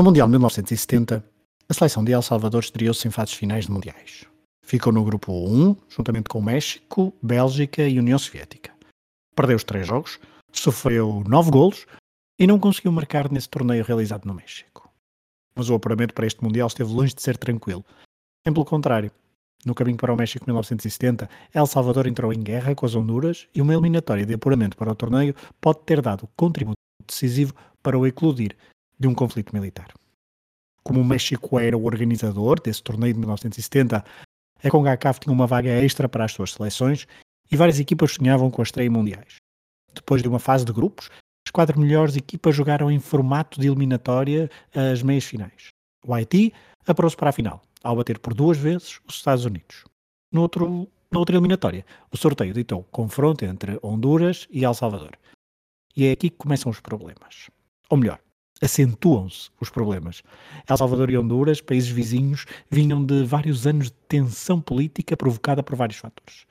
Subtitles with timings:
[0.00, 1.22] No Mundial 1970,
[1.68, 4.24] a seleção de El Salvador estreou-se em fases finais de mundiais.
[4.64, 8.72] Ficou no grupo 1, juntamente com México, Bélgica e União Soviética.
[9.36, 10.18] Perdeu os três jogos,
[10.50, 11.84] sofreu nove golos
[12.38, 14.90] e não conseguiu marcar nesse torneio realizado no México.
[15.54, 17.84] Mas o apuramento para este Mundial esteve longe de ser tranquilo.
[18.42, 19.12] Bem pelo contrário.
[19.66, 23.60] No caminho para o México 1970, El Salvador entrou em guerra com as Honduras e
[23.60, 28.56] uma eliminatória de apuramento para o torneio pode ter dado contributo decisivo para o eclodir
[29.00, 29.88] de um conflito militar.
[30.84, 34.04] Como o México era o organizador desse torneio de 1970,
[34.62, 37.06] a CONCACAF tinha uma vaga extra para as suas seleções
[37.50, 39.36] e várias equipas sonhavam com a estreia mundiais.
[39.94, 41.10] Depois de uma fase de grupos,
[41.46, 45.68] as quatro melhores equipas jogaram em formato de eliminatória as meias finais.
[46.06, 46.52] O Haiti
[46.86, 49.84] apurou-se para a final, ao bater por duas vezes os Estados Unidos.
[50.30, 55.18] No outro, na outra eliminatória, o sorteio ditou confronto entre Honduras e El Salvador.
[55.96, 57.50] E é aqui que começam os problemas.
[57.88, 58.20] Ou melhor,
[58.60, 60.22] acentuam-se os problemas.
[60.68, 65.76] El Salvador e Honduras, países vizinhos, vinham de vários anos de tensão política provocada por
[65.76, 66.46] vários fatores.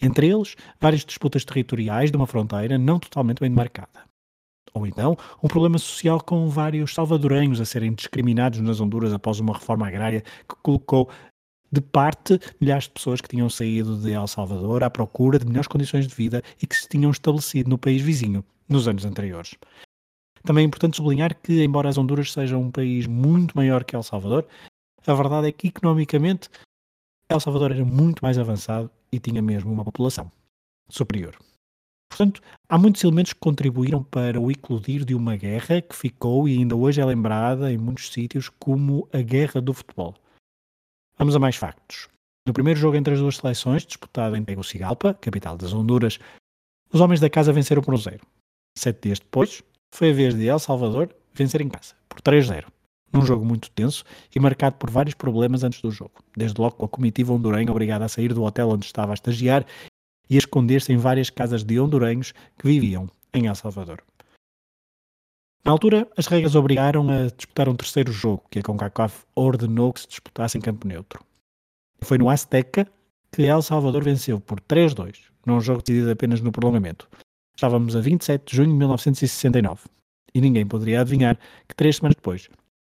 [0.00, 4.08] Entre eles, várias disputas territoriais de uma fronteira não totalmente bem demarcada.
[4.72, 9.54] Ou então, um problema social com vários salvadorenhos a serem discriminados nas Honduras após uma
[9.54, 11.10] reforma agrária que colocou
[11.70, 15.68] de parte milhares de pessoas que tinham saído de El Salvador à procura de melhores
[15.68, 19.54] condições de vida e que se tinham estabelecido no país vizinho nos anos anteriores.
[20.42, 24.02] Também é importante sublinhar que, embora as Honduras sejam um país muito maior que El
[24.02, 24.46] Salvador,
[25.06, 26.48] a verdade é que economicamente
[27.28, 30.30] El Salvador era muito mais avançado e tinha mesmo uma população
[30.88, 31.36] superior.
[32.08, 36.58] Portanto, há muitos elementos que contribuíram para o eclodir de uma guerra que ficou e
[36.58, 40.14] ainda hoje é lembrada em muitos sítios como a Guerra do Futebol.
[41.18, 42.08] Vamos a mais factos.
[42.46, 46.18] No primeiro jogo entre as duas seleções, disputado em Tegucigalpa, capital das Honduras,
[46.90, 48.26] os homens da casa venceram por um zero.
[48.76, 49.62] Sete dias depois,
[49.92, 52.66] foi a vez de El Salvador vencer em casa, por 3-0.
[53.12, 54.04] Num jogo muito tenso
[54.34, 56.22] e marcado por vários problemas antes do jogo.
[56.36, 59.64] Desde logo com a comitiva hondurenha obrigada a sair do hotel onde estava a estagiar
[60.28, 64.02] e a esconder-se em várias casas de hondurenhos que viviam em El Salvador.
[65.64, 70.00] Na altura, as regras obrigaram a disputar um terceiro jogo, que a CONCACAF ordenou que
[70.00, 71.22] se disputasse em campo neutro.
[72.00, 72.86] Foi no Azteca
[73.30, 77.08] que El Salvador venceu por 3-2, num jogo decidido apenas no prolongamento.
[77.58, 79.88] Estávamos a 27 de junho de 1969
[80.32, 81.36] e ninguém poderia adivinhar
[81.66, 82.48] que três semanas depois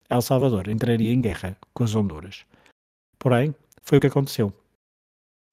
[0.10, 2.46] El Salvador entraria em guerra com as Honduras.
[3.18, 4.52] Porém, foi o que aconteceu.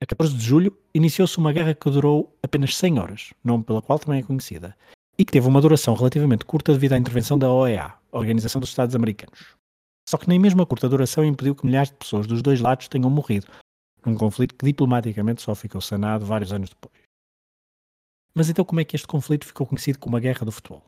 [0.02, 4.00] A 14 de julho iniciou-se uma guerra que durou apenas 100 horas, nome pela qual
[4.00, 4.76] também é conhecida,
[5.16, 8.96] e que teve uma duração relativamente curta devido à intervenção da OEA, Organização dos Estados
[8.96, 9.54] Americanos.
[10.08, 12.88] Só que nem mesmo a curta duração impediu que milhares de pessoas dos dois lados
[12.88, 13.46] tenham morrido,
[14.04, 17.03] num conflito que diplomaticamente só ficou sanado vários anos depois.
[18.36, 20.82] Mas então como é que este conflito ficou conhecido como a Guerra do Futebol?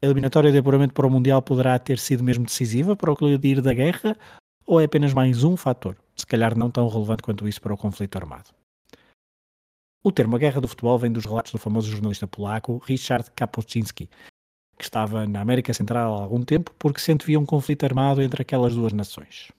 [0.00, 3.60] A eliminatória de apuramento para o Mundial poderá ter sido mesmo decisiva para o colidir
[3.60, 4.16] da guerra
[4.64, 7.76] ou é apenas mais um fator, se calhar não tão relevante quanto isso para o
[7.76, 8.50] conflito armado?
[10.04, 14.08] O termo a Guerra do Futebol vem dos relatos do famoso jornalista polaco Richard Kapuscinski,
[14.78, 18.74] que estava na América Central há algum tempo porque se um conflito armado entre aquelas
[18.74, 19.50] duas nações.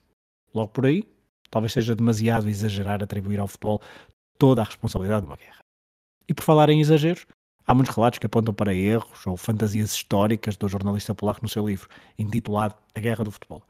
[0.54, 1.04] Logo por aí,
[1.50, 3.82] talvez seja demasiado exagerar atribuir ao futebol
[4.38, 5.60] toda a responsabilidade de uma guerra.
[6.30, 7.26] E por falar em exageros,
[7.66, 11.66] há muitos relatos que apontam para erros ou fantasias históricas do jornalista polaco no seu
[11.66, 13.64] livro, intitulado A Guerra do Futebol.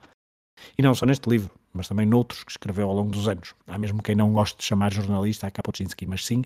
[0.77, 3.55] E não só neste livro, mas também noutros que escreveu ao longo dos anos.
[3.67, 6.45] Há mesmo quem não goste de chamar jornalista a Kapuscinski, mas sim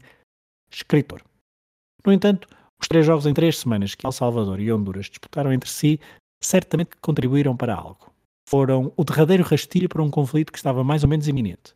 [0.70, 1.20] escritor.
[2.06, 2.46] No entanto,
[2.80, 5.98] os três jogos em três semanas que El Salvador e Honduras disputaram entre si
[6.40, 8.14] certamente contribuíram para algo.
[8.48, 11.74] Foram o derradeiro rastilho para um conflito que estava mais ou menos iminente.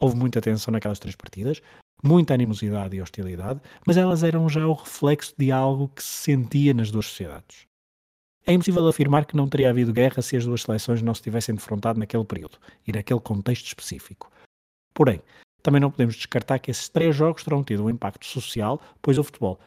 [0.00, 1.60] Houve muita tensão naquelas três partidas,
[2.06, 6.72] muita animosidade e hostilidade, mas elas eram já o reflexo de algo que se sentia
[6.72, 7.66] nas duas sociedades.
[8.46, 11.54] É impossível afirmar que não teria havido guerra se as duas seleções não se tivessem
[11.54, 14.30] defrontado naquele período e naquele contexto específico.
[14.94, 15.20] Porém,
[15.62, 19.24] também não podemos descartar que esses três jogos terão tido um impacto social, pois o
[19.24, 19.58] futebol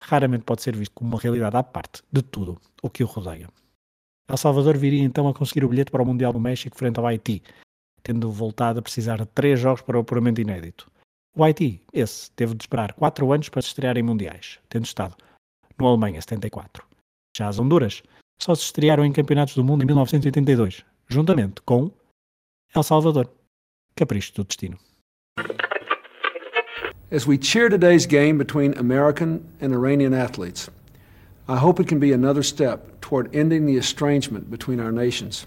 [0.00, 3.48] raramente pode ser visto como uma realidade à parte de tudo o que o rodeia.
[4.28, 7.06] El Salvador viria então a conseguir o bilhete para o Mundial do México frente ao
[7.06, 7.42] Haiti,
[8.04, 10.88] tendo voltado a precisar de três jogos para o apuramento inédito.
[11.38, 15.14] O Haiti, esse, teve de esperar 4 anos para se estrear em mundiais, tendo estado
[15.78, 16.84] no Alemanha 74.
[17.36, 18.02] Já as Honduras
[18.42, 21.92] só se estrearam em campeonatos do mundo em 1982, juntamente com
[22.74, 23.30] El Salvador.
[23.94, 24.76] Capricho do destino.
[27.12, 30.68] As we cheer today's game between American and Iranian athletes,
[31.48, 35.46] I hope it can be another step toward ending the estrangement between our nations.